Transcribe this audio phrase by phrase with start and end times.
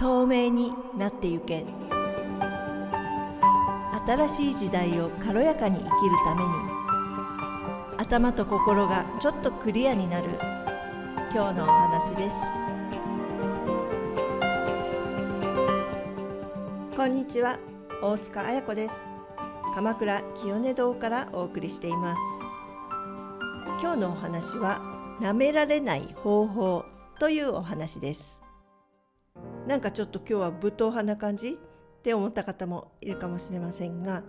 [0.00, 1.66] 透明になってゆけ。
[4.06, 5.92] 新しい時代を軽やかに生きる
[6.24, 6.48] ために。
[7.96, 10.28] 頭と心がちょっとクリアになる。
[11.34, 12.36] 今日のお話です。
[16.96, 17.58] こんにちは。
[18.00, 18.94] 大塚彩子です。
[19.74, 22.20] 鎌倉清音堂からお送りしています。
[23.82, 24.80] 今日のお話は
[25.20, 26.84] 舐められない方法
[27.18, 28.38] というお話です。
[29.68, 34.22] なんかちょっと今日は武闘派な感じって思った方もいるかもしれませんが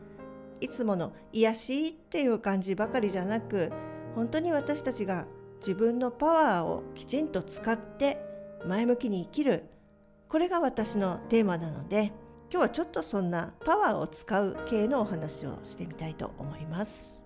[0.60, 3.72] いつもの癒しっていう感じばかりじゃなく
[4.16, 5.26] 本当に私たちが
[5.62, 8.22] 自分のパワーをきちんと使って
[8.66, 9.64] 前向きに生きる。
[10.28, 12.12] これが私のテーマなので
[12.52, 17.22] 今日はちょっとそんなパワーを使う系のお話をしてみたいと思います。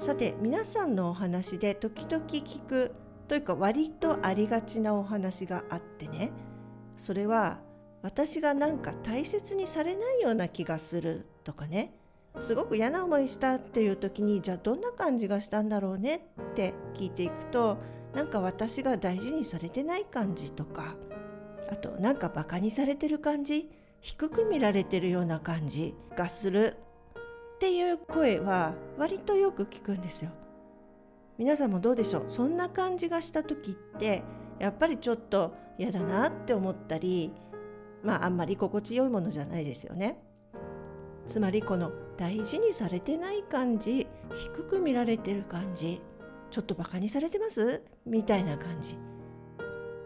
[0.00, 2.94] さて皆さんのお話で時々聞く
[3.28, 6.32] というか割とありがちなお話があってね
[6.96, 7.58] それは
[8.02, 11.94] 私がなんか大切にされないような気がするとかね
[12.40, 17.78] すごく嫌な思いしたっていう時にじゃあどんな感じがしたんだろうねって聞いていくと
[18.14, 20.94] なんか私が大事にされてない感じとか
[21.70, 26.76] あとなんかバカにされてる感じ低く見られてるような感じがする
[27.56, 30.30] っていう声は割とよく聞くんですよ。
[31.38, 32.24] 皆さんもどうでしょう？
[32.28, 34.22] そんな感じがした時って
[34.58, 37.32] やっぱりちょっと嫌だなって思ったり
[38.02, 40.18] まああんまり心地よいものじゃないですよね。
[41.26, 46.00] つまりこの大事にされてない感じ低く見られてる感じ
[46.52, 47.82] ちょっとバカにされてます？
[48.04, 48.96] みたいな感じ。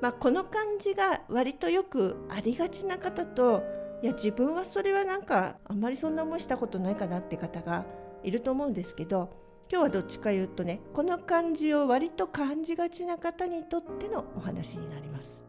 [0.00, 3.62] まあ、この感じが割とよくありがちな方と
[4.02, 7.84] いや自分はそれはなんかあんまりそんな思いしたことないかなって方が
[8.22, 9.30] いると思うんですけど
[9.70, 15.44] 今日はどっちか言うとねこの感じを割と感じがちな方にとってのお話になります。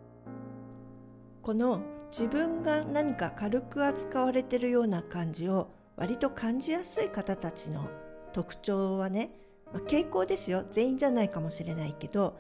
[1.44, 7.90] この自分が何か軽く扱われてるような感じを割と感じやすい方たちの
[8.34, 9.32] 特徴はね、
[9.74, 10.66] まあ、傾向ですよ。
[10.72, 12.38] 全員じゃないかもしれないけど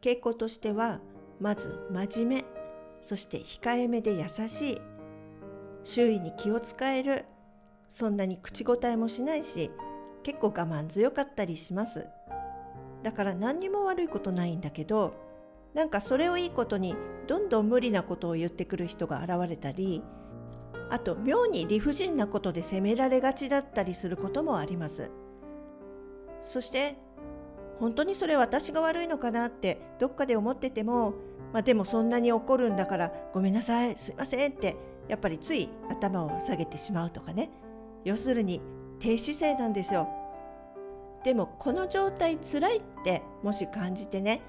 [0.00, 1.00] 傾向としては
[1.40, 2.44] まず真面目
[3.02, 4.80] そして控えめで優しい
[5.84, 7.24] 周囲に気を使える
[7.88, 9.70] そんなに口答えもしないし
[10.22, 12.06] 結構我慢強かったりします。
[13.02, 15.14] だから何にも悪いことないんだけど
[15.76, 20.02] なんかそれをいいことにどんどん無理なことを言ってくる人が現れたり
[20.88, 25.10] あと妙に理不尽なことで責められがちだったりすることもあります。
[26.42, 26.96] そして
[27.78, 31.14] 本当にそれ私が悪いのかなってどっかで思ってても、
[31.52, 34.76] まあ、でもそんなに怒るんだからごめんなさいすいませんって
[35.08, 37.50] やっぱりつい頭を下げてしまうとかね。
[38.04, 38.62] 要するに
[39.00, 40.08] 低姿勢なんですよ。
[41.22, 44.40] でもこの状態つらいってもし感じてね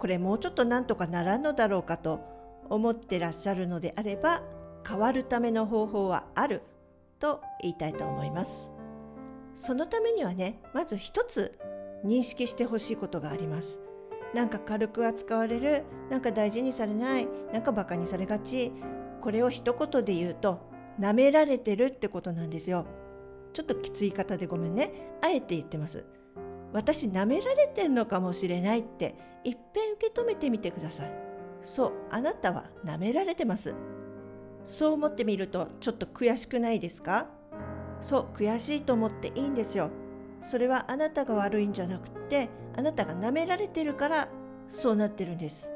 [0.00, 2.20] これもうちょっとなんとかならんのだろうかと
[2.70, 4.42] 思ってらっしゃるのであれば
[4.88, 6.62] 変わるための方法はある
[7.18, 8.70] と言いたいと思います。
[9.54, 11.58] そのためにはねまず一つ
[12.04, 13.78] 認識してほしいことがあります。
[14.34, 18.72] なんか軽く扱われるなんか大事にされないなんかバカにされがち
[19.20, 20.60] これを一言で言うと
[20.98, 22.86] 舐められてるってことなんですよ。
[23.52, 24.92] ちょっときつい方でごめんね。
[25.20, 26.04] あえて言ってます。
[26.72, 29.14] 私舐められてんのかもしれないって
[29.44, 31.12] いっぺん受け止めてみてください。
[31.62, 33.74] そうあなたは舐められてます。
[34.64, 37.26] そう思ってみるとちょっと悔しくないですか？
[38.02, 39.90] そう悔しいと思っていいんですよ。
[40.42, 44.28] それはあなたが悪いんじゃなくってあなたが舐められてるから
[44.68, 45.70] そうなってるんです。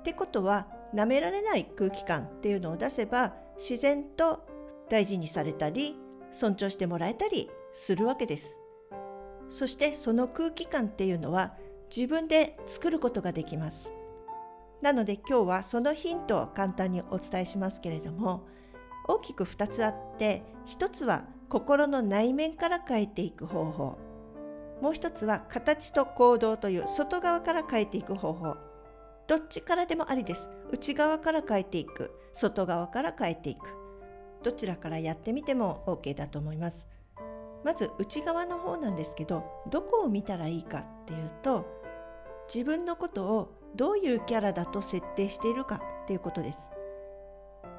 [0.00, 4.46] ってことは舐められない空気感っていうのを出せば自然と
[4.88, 5.96] 大事にされたり
[6.32, 8.56] 尊重してもらえたりするわけです。
[9.50, 11.54] そしてその空気感っていうのは
[11.94, 13.92] 自分で作ることができます。
[14.80, 18.46] なので今日はそのヒントを簡単にお伝えしますけれども
[19.06, 23.98] 大きく2つあって1つは心の内面から変えていく方法。
[24.80, 28.56] もう1つは形と行動という外側から変えていく方法。
[29.26, 30.48] どっちからでもありです。
[30.70, 32.10] 内側から変えていく。
[32.32, 33.74] 外側から変えていく。
[34.42, 36.86] どちらからやってみても OK だと思います。
[37.64, 41.66] まず内側の方なんですけどどこを見たらいいかっていうと
[42.52, 46.58] 自分のことをどういうキャラだと設定しているかっていうことです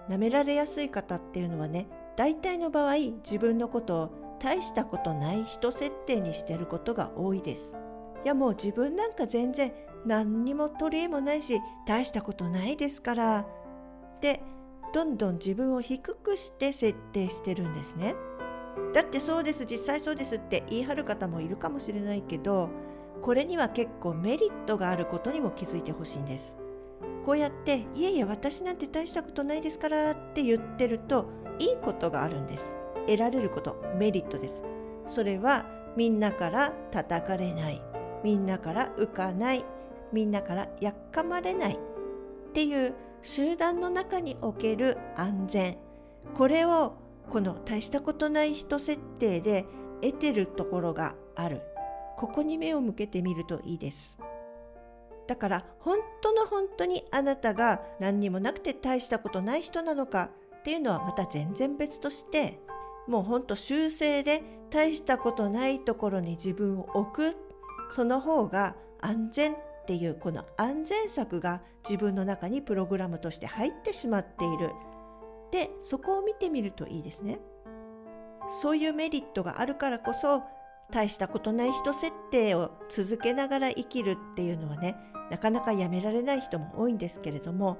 [0.10, 7.75] 舐められやすい方っていうのはね大体の場合自分のことを大したことない人設定にしてることが多いです
[8.24, 9.74] いやもう自分なんか全然
[10.06, 13.45] 何にも取り柄もないし大したことないですから
[14.19, 14.42] で
[14.94, 18.13] どんどん自分を低くして設定してるんですね。
[18.94, 19.66] だってそうです。
[19.66, 22.70] 実際そうですって言い張る方もいるかもしれないけど
[23.22, 26.56] これには結構メリットがあることにも気づいてほしいんです。
[27.26, 31.26] こうやって「いえいえ私なんて大したことないですから」って言ってると
[31.60, 32.76] いいことがあるんです。
[33.08, 34.62] 得られることメリットです。
[35.06, 35.66] それは
[35.96, 37.82] みんなから叩かれない。
[38.24, 39.66] みんなから浮かない。
[40.12, 41.74] みんなからやっかまれない。
[41.74, 45.78] っていう集団の中における安全。
[46.38, 46.94] これを
[47.30, 49.66] この大したことない人設定で
[50.02, 51.62] 得てるところがある。
[52.18, 54.20] ここに目を向けてみるといいです。
[55.28, 62.60] だから本当の本当にあなたが何にもなくて大したことない人なのかっていうのはまた全然別として
[63.08, 67.36] もうほんと修正で大したことないところに自分を置く。
[67.92, 74.72] その方が安全っていうこの安全策が自分の中にプログラムとして入ってしまっている。
[75.51, 77.39] でそこを見てみるといいですね。
[78.62, 80.44] そういうメリットがあるからこそ
[80.92, 84.98] 大したことない人設定を続けながら生きるっていうのはね
[85.30, 87.77] なかなかやめられない人も多いんですけれども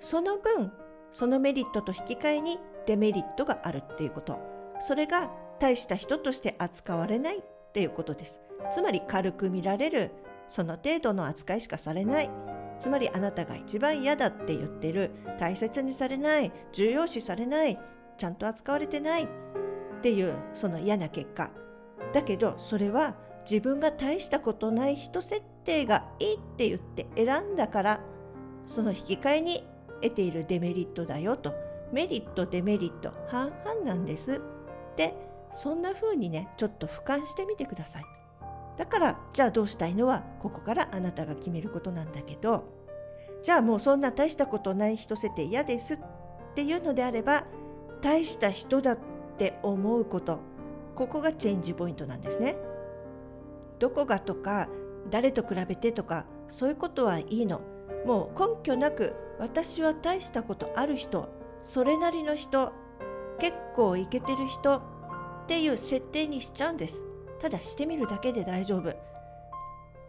[0.00, 0.72] その分
[1.12, 4.38] そのメリットと引き換えにデメリットがあるっていうこと。
[4.80, 5.30] それが
[5.60, 7.42] 大した人として扱われないっ
[7.72, 8.40] ていうことです。
[8.72, 10.10] つまり軽く見られる
[10.48, 12.30] その程度の扱いしかされない。
[12.78, 15.10] つまりあなたが一番嫌だって言ってる。
[15.38, 16.52] 大切にされない。
[16.72, 17.78] 重要視されない。
[18.18, 19.24] ちゃんと扱われてない。
[19.24, 19.26] っ
[20.02, 21.50] ていうその嫌な結果。
[22.12, 23.14] だけどそれは
[23.48, 28.00] 自分が大したことない人設定がいいって言って選んだから
[28.66, 29.66] その引き換えに
[30.02, 31.54] 得ているデメリットだよと。
[31.92, 34.34] メリットデメリット半々なんです。
[34.34, 35.14] って
[35.52, 38.04] そんな風にねちょっと俯瞰してみてください。
[38.76, 42.64] だからじゃあどうしたいのはここからあなたが決めることなんだけど
[43.42, 45.98] じゃあもうそんな大したことない人設定嫌ですっ
[46.54, 47.44] ていうのであれば
[48.00, 48.98] 大した人だっ
[49.38, 50.40] て思うこと
[50.94, 52.56] ここがチェンジポイントなんですね。
[53.80, 54.68] どこがとか
[55.10, 57.60] 誰と比べてとかそういうことはいいの。
[58.06, 61.28] もう根拠なく私は大したことある人
[61.62, 62.72] それなりの人
[63.38, 64.82] 結構イケてる人っ
[65.46, 67.02] ていう設定にしちゃうんです。
[67.44, 68.94] ただしてみるだけで大丈夫っ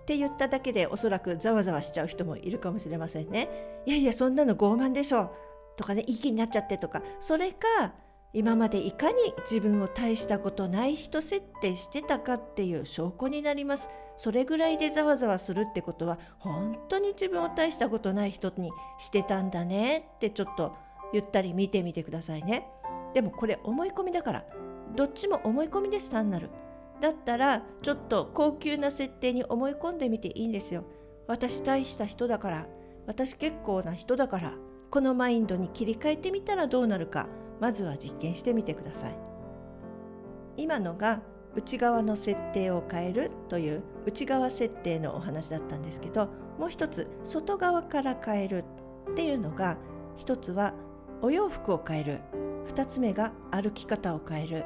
[0.05, 3.49] て言っただけでおそらくざわざわしちゃう人もいるかもしれませんね。
[3.85, 5.35] いやいやそんなの傲慢でしょ
[5.75, 7.93] とかねいい気になっちゃってとかそれか
[8.31, 13.89] 今までいかに自分を大したことない人設定してたかっていう証拠になります。
[14.15, 20.73] それぐらいでざわざわするってことは本当に自分を大したことない人にしてたんだねってちょっと
[21.11, 22.65] ゆったり見てみてくださいね。
[23.13, 24.45] でもこれ思い込みだから
[24.95, 26.49] どっちも思い込みです単なる。
[27.01, 30.85] だったらちょっと高級な設定に思い込んでみていいんですよ。
[31.27, 32.67] 私大した人だから。
[33.07, 34.53] 私結構な人だから。
[34.91, 37.27] このマインドに切り替えてみたらどうなるか。
[37.59, 39.17] まずは実験してみてください。
[40.57, 41.21] 今のが
[41.55, 46.27] 内側の設定を変えるという内側設定のお話だったんですけど
[46.59, 48.65] もう一つ外側から変える
[49.11, 49.77] っていうのが
[50.17, 50.73] 一つは
[51.21, 52.19] お洋服を変える。
[52.65, 54.65] 二つ目が歩き方を変える。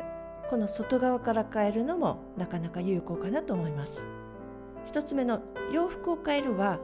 [0.49, 4.01] この外側から変えるのもなかなか有効かなと思います。
[4.85, 5.41] 一つ目の
[5.71, 6.79] 洋服を変えるは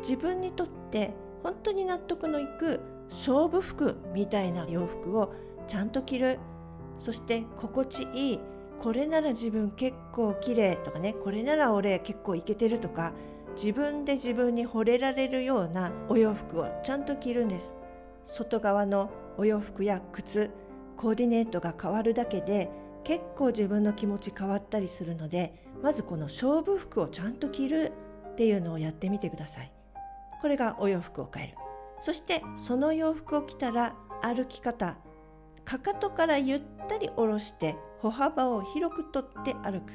[0.00, 2.80] 自分にとって本当に納得のいく
[3.10, 5.32] 勝負服みたいな洋服を
[5.68, 6.38] ちゃんと着る。
[6.98, 8.40] そして心地いい
[8.82, 13.12] これなら自分結構綺麗とかねこれなら俺結構イケてるとか
[13.54, 17.74] 自分で自分に惚れられるようなお洋服をちゃんと着るんです。
[18.24, 20.50] 外側のお洋服や靴
[20.96, 22.70] コーディネートが変わるだけで
[23.06, 27.92] 結構自分の気持ち変わったりするのでまずこの勝負服をちゃんと着る
[28.32, 29.72] っていうのをやってみてください。
[30.42, 31.54] これがお洋服を変える。
[32.00, 34.96] そしてその洋服を着たら歩き方
[35.64, 39.92] かかとからゆったり下ろして歩幅を広くとって歩く。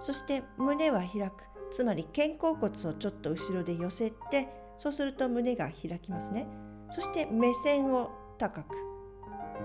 [0.00, 1.32] そして胸は開く。
[1.72, 6.46] つまり肩甲骨をちょっと後ろで寄せてそうすると胸が開きますね。
[6.90, 8.76] そして目線を高く。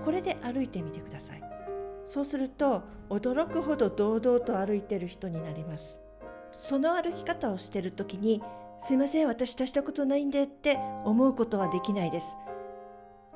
[0.06, 1.57] これで歩いてみてください。
[2.08, 6.00] そうすると驚くほど堂々と歩いてる人になります。
[6.52, 8.42] その歩き方をしてる時に
[8.80, 12.36] すいません私足したことないんでって思うことはできないです。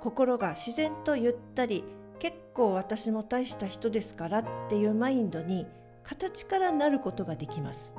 [0.01, 1.85] 心が自然とゆったり
[2.19, 5.67] 結構私も大した人ですからっていうマインドに
[6.03, 7.95] 形からなることができます。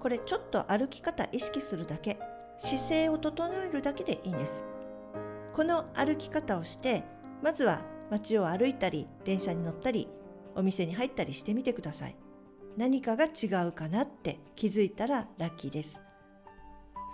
[0.00, 2.18] これちょっと歩き方意識するだけ。
[2.58, 4.64] 姿勢を整えるだけでいいんです。
[5.54, 7.04] この歩き方をして
[7.42, 7.80] まずは
[8.10, 10.08] 街を歩いたり電車に乗ったり
[10.54, 12.16] お店に入ったりしてみてください。
[12.76, 16.00] 何かが違うかなって気づいたらラッキーです。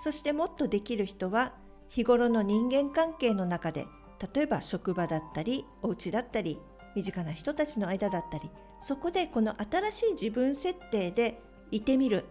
[0.02, 1.54] そしてもっとできる人は
[1.88, 3.86] 日頃の人間関係の中で
[4.34, 6.58] 例えば職場だったりお家だったり
[6.94, 8.50] 身近な人たちの間だったり
[8.80, 12.24] そこでこの新しい自分設定でいてみる。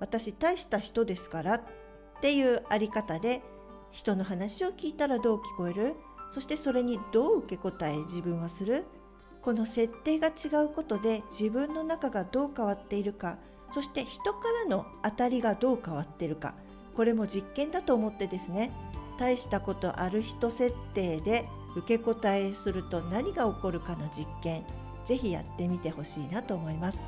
[0.00, 1.62] 私大した人ですからっ
[2.20, 3.42] ていうあり方で
[3.90, 5.94] 人の話を聞いたらどう聞こえる？
[6.34, 8.86] そしてそれにどう受け答え自分はする？
[9.40, 13.38] この設定が違うことで自分の中がどう変わっているか？
[13.70, 16.56] そして人からの当たりがどう変わっているか？
[16.96, 18.72] これも実験だと思ってですね。
[19.16, 24.64] 大したことある人設定で受け答えすると何が起こるかの実験。
[25.04, 27.06] ぜひやってみてほしいなと思います。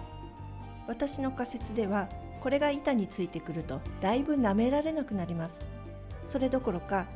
[0.87, 2.09] 私の仮説では
[2.41, 5.61] これが板についてくるとだいぶ舐められなくなります。
[6.27, 7.07] それどころか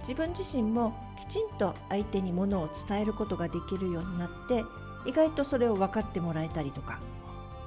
[0.00, 4.64] 自分自身もきちんと相手にものを伝えることができるようになって
[5.06, 7.00] 意外とそれを分かってもらえたりとか。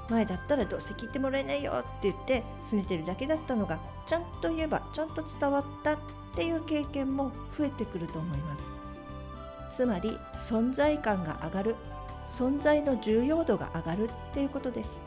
[0.09, 5.97] 前だったらどうせ聞いてもらえないよって言って拗ねてるだけだったのがちゃんと言えばちゃんと伝わったっ
[6.35, 8.61] ていう経験も増えてくると思います。
[9.75, 11.75] つまり存在感が上がる
[12.27, 14.99] 存在の重要度が上がるっていうことです。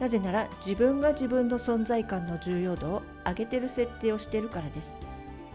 [0.00, 4.92] なぜなら自分が自分の存在感の重要度を上げてる設定をしてるからです。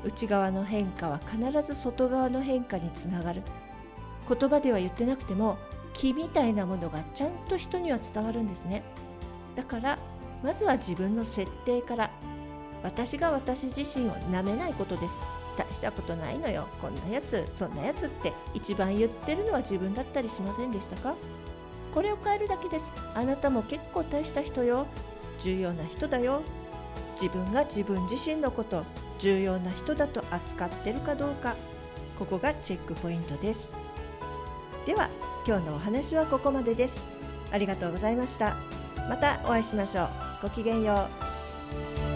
[0.07, 3.41] 内側の変化は必ず外側の変化につながる。
[4.29, 5.57] 言葉では言ってなくても
[5.93, 8.83] 気みたいなものがちゃんと人には伝わるんですね。
[9.55, 9.99] だから
[10.41, 12.09] まずは自分の設定から
[12.83, 15.13] 私が私自身をなめないことです。
[15.57, 16.67] 大したことないのよ。
[16.81, 21.15] こんなやつそんなやつって一番言ってるのは自分だったりしませんでしたか？
[21.93, 22.91] これを変えるだけです。
[23.13, 24.85] あなたも結構大した人よ。
[25.43, 26.43] 重要な人だよ。
[27.19, 28.83] 自分が自分自身のこと。
[29.19, 31.55] 重要な人だと扱ってるかどうか
[32.17, 33.71] ここがチェックポイントです。
[34.85, 35.09] では
[35.45, 37.05] 今日のお話はここまでです。
[37.51, 38.55] ありがとうございました。
[39.09, 40.09] またお会いしましょう。
[40.43, 41.07] ごきげんよ
[42.03, 42.06] う。